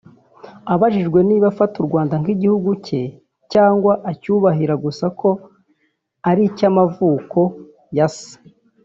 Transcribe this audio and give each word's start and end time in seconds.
Abajijwe 0.73 1.19
niba 1.29 1.45
afata 1.51 1.75
u 1.81 1.85
Rwanda 1.87 2.15
nk’igihugu 2.21 2.69
cye 2.85 3.01
cyangwa 3.53 3.93
acyubahira 4.11 4.73
gusa 4.85 5.05
ko 5.19 5.29
ari 6.29 6.41
icy’amavuko 6.49 7.39
ya 7.97 8.07
Se 8.15 8.35